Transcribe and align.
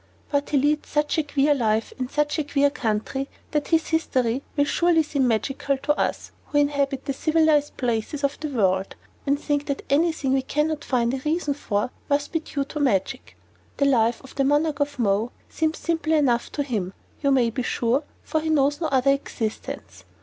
But 0.31 0.49
he 0.49 0.57
leads 0.57 0.89
such 0.89 1.19
a 1.19 1.23
queer 1.23 1.53
life 1.53 1.93
in 1.99 2.09
such 2.09 2.39
a 2.39 2.43
queer 2.43 2.71
country 2.71 3.29
that 3.51 3.67
his 3.67 3.89
history 3.89 4.41
will 4.57 4.65
surely 4.65 5.03
seem 5.03 5.27
magical 5.27 5.77
to 5.77 5.93
us 5.95 6.31
who 6.47 6.57
inhabit 6.57 7.05
the 7.05 7.13
civilized 7.13 7.77
places 7.77 8.23
of 8.23 8.39
the 8.39 8.47
world 8.49 8.95
and 9.27 9.39
think 9.39 9.67
that 9.67 9.83
anything 9.91 10.33
we 10.33 10.41
can 10.41 10.69
not 10.69 10.83
find 10.83 11.13
a 11.13 11.19
reason 11.23 11.53
for 11.53 11.91
must 12.09 12.31
be 12.31 12.39
due 12.39 12.63
to 12.65 12.79
magic. 12.79 13.37
The 13.77 13.85
life 13.85 14.23
of 14.23 14.33
the 14.33 14.43
Monarch 14.43 14.79
of 14.79 14.97
Mo 14.97 15.31
seems 15.49 15.77
simple 15.77 16.13
enough 16.13 16.51
to 16.53 16.63
him, 16.63 16.93
you 17.21 17.29
may 17.29 17.51
be 17.51 17.61
sure, 17.61 18.03
for 18.23 18.41
he 18.41 18.49
knows 18.49 18.81
no 18.81 18.87
other 18.87 19.11
existence. 19.11 20.03